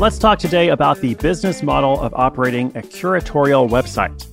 [0.00, 4.26] Let's talk today about the business model of operating a curatorial website.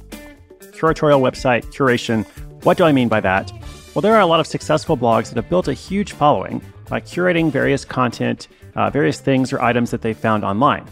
[0.71, 2.25] Curatorial website curation.
[2.63, 3.51] What do I mean by that?
[3.93, 7.01] Well, there are a lot of successful blogs that have built a huge following by
[7.01, 10.85] curating various content, uh, various things or items that they found online.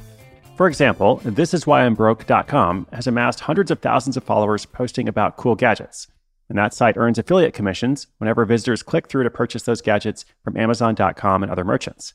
[0.58, 6.08] For example, thisiswhyimbroke.com has amassed hundreds of thousands of followers posting about cool gadgets.
[6.50, 10.58] And that site earns affiliate commissions whenever visitors click through to purchase those gadgets from
[10.58, 12.14] Amazon.com and other merchants.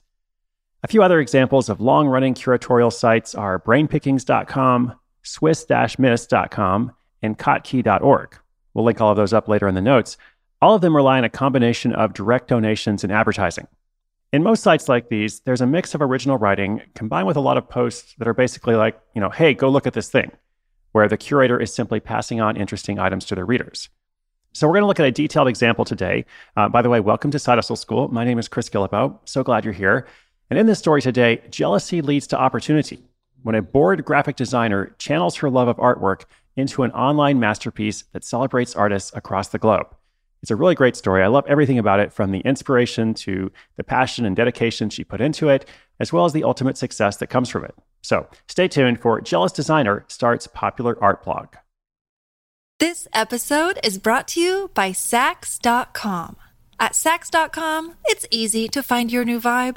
[0.83, 5.67] A few other examples of long running curatorial sites are brainpickings.com, swiss
[5.99, 8.39] miss.com, and kottke.org.
[8.73, 10.17] We'll link all of those up later in the notes.
[10.63, 13.67] All of them rely on a combination of direct donations and advertising.
[14.33, 17.59] In most sites like these, there's a mix of original writing combined with a lot
[17.59, 20.31] of posts that are basically like, you know, hey, go look at this thing,
[20.93, 23.91] where the curator is simply passing on interesting items to their readers.
[24.53, 26.25] So we're going to look at a detailed example today.
[26.57, 28.09] Uh, by the way, welcome to Side Hustle School.
[28.09, 29.19] My name is Chris Guillebeau.
[29.25, 30.07] So glad you're here.
[30.51, 32.99] And in this story today, jealousy leads to opportunity
[33.43, 36.25] when a bored graphic designer channels her love of artwork
[36.57, 39.87] into an online masterpiece that celebrates artists across the globe.
[40.43, 41.23] It's a really great story.
[41.23, 45.21] I love everything about it from the inspiration to the passion and dedication she put
[45.21, 45.69] into it,
[46.01, 47.75] as well as the ultimate success that comes from it.
[48.03, 51.55] So stay tuned for Jealous Designer starts popular art blog.
[52.79, 56.37] This episode is brought to you by Saks.com.
[56.79, 59.77] At Saks.com, it's easy to find your new vibe.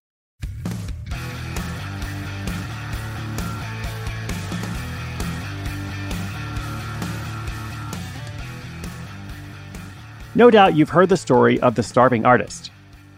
[10.33, 12.71] No doubt you've heard the story of the starving artist.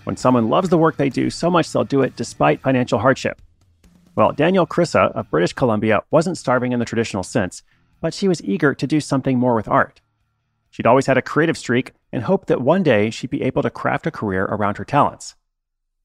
[0.04, 3.40] When someone loves the work they do so much they'll do it despite financial hardship.
[4.16, 7.62] Well, Danielle Krysa of British Columbia wasn't starving in the traditional sense,
[8.02, 10.02] but she was eager to do something more with art.
[10.72, 13.70] She'd always had a creative streak and hoped that one day she'd be able to
[13.70, 15.36] craft a career around her talents.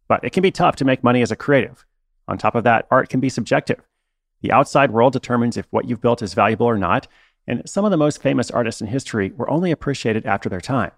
[0.08, 1.86] But it can be tough to make money as a creative.
[2.28, 3.80] On top of that, art can be subjective.
[4.42, 7.08] The outside world determines if what you've built is valuable or not,
[7.48, 10.92] and some of the most famous artists in history were only appreciated after their time.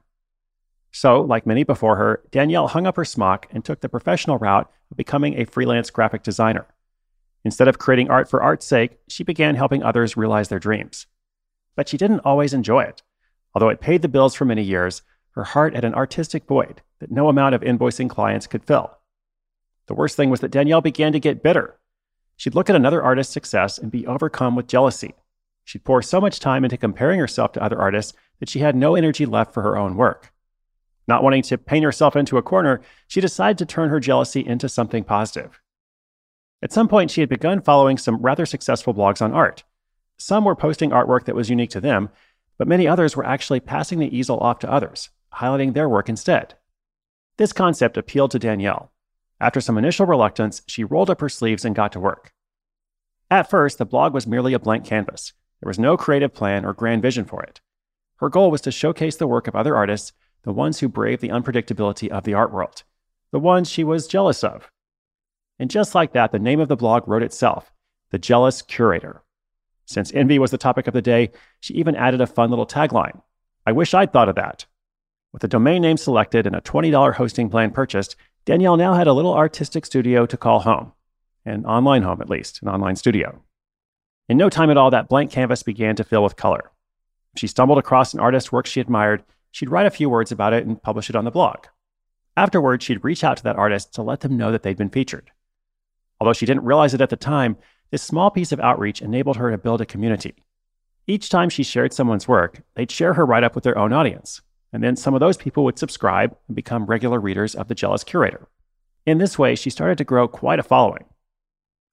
[0.90, 4.68] So, like many before her, Danielle hung up her smock and took the professional route
[4.90, 6.66] of becoming a freelance graphic designer.
[7.44, 11.06] Instead of creating art for art's sake, she began helping others realize their dreams.
[11.76, 13.02] But she didn't always enjoy it.
[13.54, 15.02] Although it paid the bills for many years,
[15.36, 18.98] her heart had an artistic void that no amount of invoicing clients could fill.
[19.86, 21.78] The worst thing was that Danielle began to get bitter.
[22.36, 25.14] She'd look at another artist's success and be overcome with jealousy.
[25.70, 28.96] She'd pour so much time into comparing herself to other artists that she had no
[28.96, 30.32] energy left for her own work.
[31.06, 34.68] Not wanting to paint herself into a corner, she decided to turn her jealousy into
[34.68, 35.60] something positive.
[36.60, 39.62] At some point, she had begun following some rather successful blogs on art.
[40.16, 42.08] Some were posting artwork that was unique to them,
[42.58, 46.54] but many others were actually passing the easel off to others, highlighting their work instead.
[47.36, 48.90] This concept appealed to Danielle.
[49.40, 52.32] After some initial reluctance, she rolled up her sleeves and got to work.
[53.30, 55.32] At first, the blog was merely a blank canvas.
[55.60, 57.60] There was no creative plan or grand vision for it.
[58.16, 60.12] Her goal was to showcase the work of other artists,
[60.42, 62.82] the ones who braved the unpredictability of the art world,
[63.30, 64.70] the ones she was jealous of.
[65.58, 67.72] And just like that, the name of the blog wrote itself
[68.10, 69.22] The Jealous Curator.
[69.84, 71.30] Since envy was the topic of the day,
[71.60, 73.20] she even added a fun little tagline
[73.66, 74.66] I wish I'd thought of that.
[75.32, 78.16] With the domain name selected and a $20 hosting plan purchased,
[78.46, 80.92] Danielle now had a little artistic studio to call home,
[81.44, 83.42] an online home at least, an online studio.
[84.30, 86.70] In no time at all, that blank canvas began to fill with color.
[87.34, 90.52] If she stumbled across an artist's work she admired, she'd write a few words about
[90.52, 91.66] it and publish it on the blog.
[92.36, 95.32] Afterwards, she'd reach out to that artist to let them know that they'd been featured.
[96.20, 97.56] Although she didn't realize it at the time,
[97.90, 100.36] this small piece of outreach enabled her to build a community.
[101.08, 104.42] Each time she shared someone's work, they'd share her write up with their own audience.
[104.72, 108.04] And then some of those people would subscribe and become regular readers of The Jealous
[108.04, 108.46] Curator.
[109.04, 111.06] In this way, she started to grow quite a following.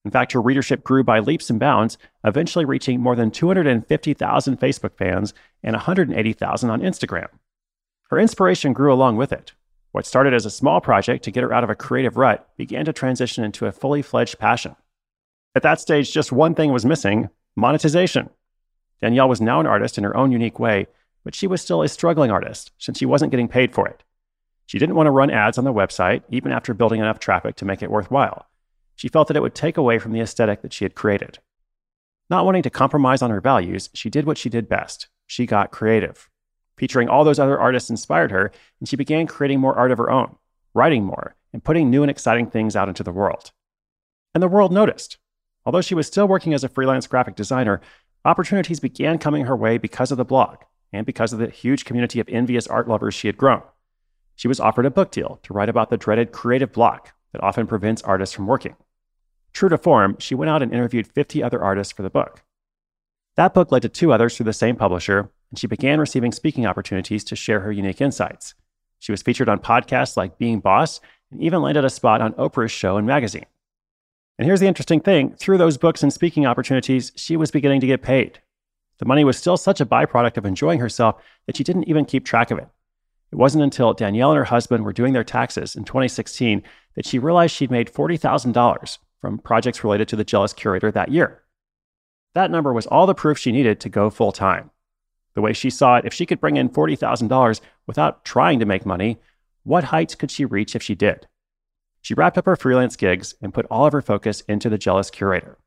[0.08, 4.96] In fact, her readership grew by leaps and bounds, eventually reaching more than 250,000 Facebook
[4.96, 7.28] fans and 180,000 on Instagram.
[8.10, 9.52] Her inspiration grew along with it.
[9.92, 12.86] What started as a small project to get her out of a creative rut began
[12.86, 14.78] to transition into a fully fledged passion.
[15.54, 18.30] At that stage, just one thing was missing monetization.
[19.02, 20.88] Danielle was now an artist in her own unique way,
[21.26, 24.04] but she was still a struggling artist since she wasn't getting paid for it.
[24.68, 27.66] She didn't want to run ads on the website, even after building enough traffic to
[27.66, 28.46] make it worthwhile.
[28.98, 31.40] She felt that it would take away from the aesthetic that she had created.
[32.30, 35.72] Not wanting to compromise on her values, she did what she did best she got
[35.72, 36.30] creative.
[36.78, 40.10] Featuring all those other artists inspired her, and she began creating more art of her
[40.10, 40.38] own,
[40.74, 43.52] writing more, and putting new and exciting things out into the world.
[44.34, 45.18] And the world noticed.
[45.66, 47.82] Although she was still working as a freelance graphic designer,
[48.24, 50.60] opportunities began coming her way because of the blog
[50.94, 53.62] and because of the huge community of envious art lovers she had grown.
[54.36, 57.68] She was offered a book deal to write about the dreaded creative block that often
[57.68, 58.76] prevents artists from working.
[59.58, 62.44] True to form, she went out and interviewed 50 other artists for the book.
[63.38, 66.68] That book led to two others through the same publisher, and she began receiving speaking
[66.68, 68.54] opportunities to share her unique insights.
[69.00, 71.02] She was featured on podcasts like Being Boss
[71.32, 73.48] and even landed a spot on Oprah's show and magazine.
[74.38, 77.88] And here's the interesting thing through those books and speaking opportunities, she was beginning to
[77.88, 78.40] get paid.
[79.00, 82.26] The money was still such a byproduct of enjoying herself that she didn't even keep
[82.26, 82.68] track of it.
[83.32, 86.62] It wasn't until Danielle and her husband were doing their taxes in 2016
[86.94, 91.44] that she realized she'd made $40,000 from projects related to the Jealous Curator that year.
[92.34, 94.72] That number was all the proof she needed to go full time.
[95.34, 98.86] The way she saw it, if she could bring in $40,000 without trying to make
[98.86, 99.18] money,
[99.64, 101.28] what heights could she reach if she did?
[102.02, 105.10] She wrapped up her freelance gigs and put all of her focus into the Jealous
[105.10, 105.58] Curator.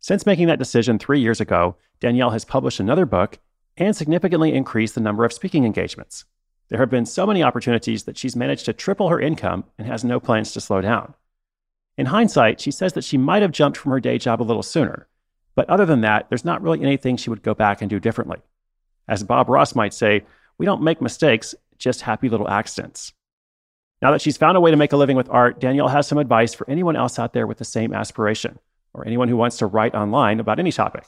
[0.00, 3.38] Since making that decision three years ago, Danielle has published another book
[3.76, 6.24] and significantly increased the number of speaking engagements.
[6.70, 10.02] There have been so many opportunities that she's managed to triple her income and has
[10.02, 11.14] no plans to slow down.
[12.00, 14.62] In hindsight, she says that she might have jumped from her day job a little
[14.62, 15.06] sooner.
[15.54, 18.38] But other than that, there's not really anything she would go back and do differently.
[19.06, 20.24] As Bob Ross might say,
[20.56, 23.12] we don't make mistakes, just happy little accidents.
[24.00, 26.16] Now that she's found a way to make a living with art, Danielle has some
[26.16, 28.58] advice for anyone else out there with the same aspiration,
[28.94, 31.04] or anyone who wants to write online about any topic.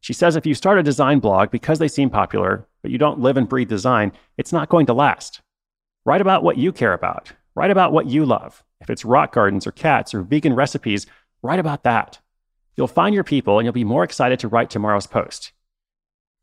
[0.00, 3.20] She says if you start a design blog because they seem popular, but you don't
[3.20, 5.42] live and breathe design, it's not going to last.
[6.06, 7.34] Write about what you care about.
[7.54, 8.64] Write about what you love.
[8.82, 11.06] If it's rock gardens or cats or vegan recipes,
[11.42, 12.18] write about that.
[12.76, 15.52] You'll find your people and you'll be more excited to write tomorrow's post.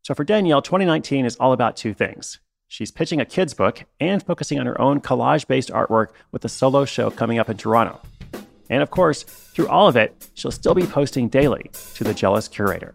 [0.02, 2.40] So for Danielle, 2019 is all about two things
[2.72, 6.48] She's pitching a kids' book and focusing on her own collage based artwork with a
[6.48, 8.00] solo show coming up in Toronto.
[8.70, 12.46] And of course, through all of it, she'll still be posting daily to the Jealous
[12.46, 12.94] Curator.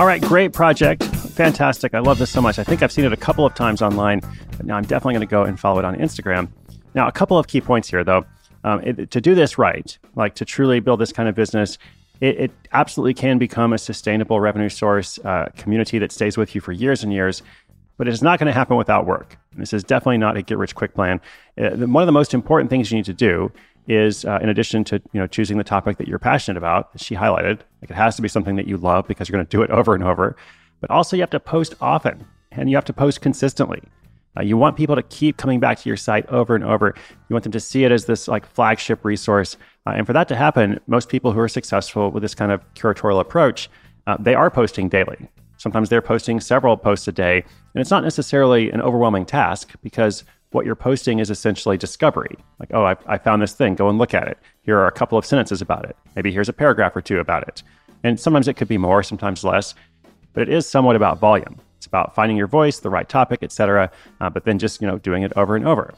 [0.00, 1.04] All right, great project.
[1.04, 1.92] Fantastic.
[1.92, 2.58] I love this so much.
[2.58, 4.22] I think I've seen it a couple of times online,
[4.56, 6.48] but now I'm definitely going to go and follow it on Instagram.
[6.94, 8.24] Now, a couple of key points here, though.
[8.64, 11.76] Um, it, to do this right, like to truly build this kind of business,
[12.22, 16.62] it, it absolutely can become a sustainable revenue source, uh, community that stays with you
[16.62, 17.42] for years and years.
[17.98, 19.36] But it's not going to happen without work.
[19.58, 21.20] This is definitely not a get rich quick plan.
[21.58, 23.52] Uh, one of the most important things you need to do
[23.86, 27.14] is, uh, in addition to you know choosing the topic that you're passionate about, she
[27.14, 29.62] highlighted, like it has to be something that you love because you're going to do
[29.62, 30.36] it over and over.
[30.80, 33.82] But also, you have to post often and you have to post consistently.
[34.36, 36.94] Uh, you want people to keep coming back to your site over and over.
[37.28, 39.56] You want them to see it as this like flagship resource.
[39.86, 42.62] Uh, and for that to happen, most people who are successful with this kind of
[42.74, 43.68] curatorial approach,
[44.06, 45.28] uh, they are posting daily.
[45.56, 47.44] Sometimes they're posting several posts a day.
[47.74, 52.36] And it's not necessarily an overwhelming task because what you're posting is essentially discovery.
[52.58, 54.38] Like, oh, I, I found this thing, go and look at it.
[54.62, 55.96] Here are a couple of sentences about it.
[56.16, 57.62] Maybe here's a paragraph or two about it.
[58.02, 59.74] And sometimes it could be more, sometimes less,
[60.32, 61.60] but it is somewhat about volume.
[61.76, 63.90] It's about finding your voice, the right topic, etc.
[64.20, 65.94] Uh, but then just you know doing it over and over.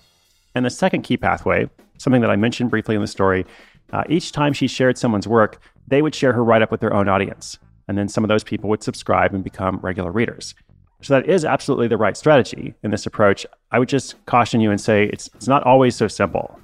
[0.54, 1.68] And the second key pathway,
[1.98, 3.46] something that I mentioned briefly in the story,
[3.92, 6.94] uh, each time she shared someone's work, they would share her write up with their
[6.94, 10.54] own audience, and then some of those people would subscribe and become regular readers.
[11.02, 13.44] So that is absolutely the right strategy in this approach.
[13.72, 16.58] I would just caution you and say it's it's not always so simple.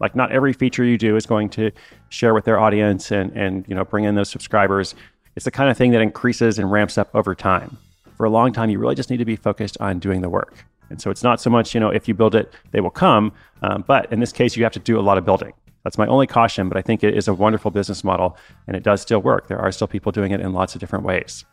[0.00, 1.70] Like not every feature you do is going to
[2.08, 4.94] share with their audience and and you know bring in those subscribers.
[5.36, 7.78] It's the kind of thing that increases and ramps up over time.
[8.16, 10.64] For a long time, you really just need to be focused on doing the work.
[10.90, 13.32] And so it's not so much, you know, if you build it, they will come.
[13.62, 15.54] Um, but in this case, you have to do a lot of building.
[15.84, 18.82] That's my only caution, but I think it is a wonderful business model and it
[18.82, 19.48] does still work.
[19.48, 21.44] There are still people doing it in lots of different ways.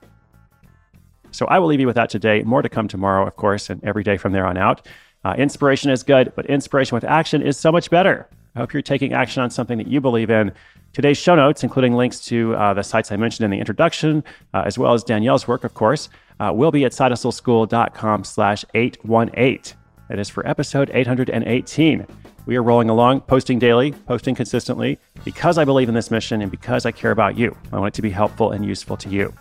[1.31, 2.43] So I will leave you with that today.
[2.43, 4.87] More to come tomorrow, of course, and every day from there on out.
[5.23, 8.27] Uh, inspiration is good, but inspiration with action is so much better.
[8.55, 10.51] I hope you're taking action on something that you believe in.
[10.93, 14.63] Today's show notes, including links to uh, the sites I mentioned in the introduction, uh,
[14.65, 16.09] as well as Danielle's work, of course,
[16.39, 19.77] uh, will be at sidehustleschool.com slash 818.
[20.09, 22.07] That is for episode 818.
[22.47, 26.49] We are rolling along, posting daily, posting consistently, because I believe in this mission and
[26.49, 27.55] because I care about you.
[27.71, 29.31] I want it to be helpful and useful to you.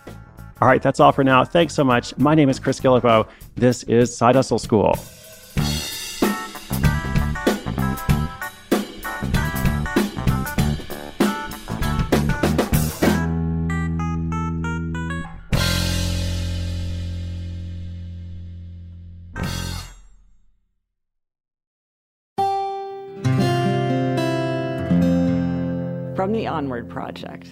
[0.61, 1.45] All right, that's all for now.
[1.45, 2.17] Thanks so much.
[2.19, 3.29] My name is Chris Guillebeau.
[3.55, 4.95] This is Side Hustle School.
[26.17, 27.49] From the Onward Project.